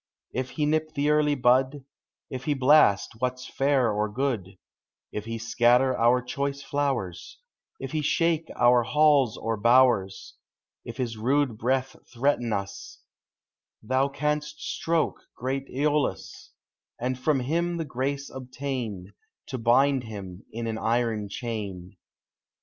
If 0.33 0.49
he 0.57 0.65
nip 0.65 0.95
the 0.95 1.11
early 1.11 1.35
bud, 1.35 1.83
If 2.31 2.45
he 2.45 2.55
blast 2.55 3.11
what 3.19 3.37
's 3.39 3.45
fair 3.45 3.91
or 3.93 4.09
good, 4.09 4.57
If 5.11 5.25
he 5.25 5.37
scatter 5.37 5.95
our 5.95 6.23
choice 6.23 6.63
flowers, 6.63 7.37
If 7.79 7.91
he 7.91 8.01
shake 8.01 8.49
our 8.55 8.81
halls 8.81 9.37
or 9.37 9.57
bowers, 9.57 10.37
If 10.83 10.97
his 10.97 11.17
rude 11.17 11.55
breath 11.55 11.95
threaten 12.11 12.51
us, 12.51 12.99
Thou 13.83 14.09
canst 14.09 14.59
stroke 14.61 15.19
great 15.35 15.67
^Eolus, 15.67 16.49
And 16.99 17.15
from 17.19 17.41
him 17.41 17.77
the 17.77 17.85
grace 17.85 18.31
obtain, 18.31 19.13
To 19.49 19.59
bind 19.59 20.05
him 20.05 20.43
in 20.51 20.65
an 20.65 20.79
iron 20.79 21.29
chain. 21.29 21.95